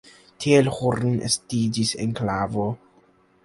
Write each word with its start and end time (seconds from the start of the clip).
Tiel 0.45 0.69
Horn 0.77 1.21
estiĝis 1.29 1.95
enklavo. 2.07 2.69